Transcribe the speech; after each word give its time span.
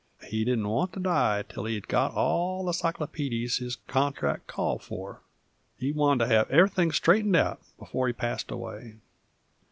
He 0.25 0.43
didn't 0.43 0.67
want 0.67 0.93
to 0.93 0.99
die 0.99 1.43
till 1.47 1.65
he'd 1.65 1.87
got 1.87 2.13
all 2.15 2.65
the 2.65 2.71
cyclopeedies 2.73 3.59
his 3.59 3.75
contract 3.85 4.47
called 4.47 4.81
for; 4.81 5.21
he 5.77 5.91
wanted 5.91 6.25
to 6.25 6.33
have 6.33 6.49
everything 6.49 6.91
straightened 6.91 7.35
out 7.35 7.59
before 7.77 8.07
he 8.07 8.13
passed 8.13 8.49
away. 8.49 8.95